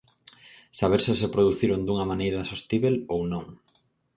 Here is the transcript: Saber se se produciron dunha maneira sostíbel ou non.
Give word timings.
Saber 0.79 0.99
se 1.05 1.13
se 1.21 1.31
produciron 1.35 1.81
dunha 1.83 2.09
maneira 2.11 2.47
sostíbel 2.51 2.95
ou 3.13 3.21
non. 3.31 3.45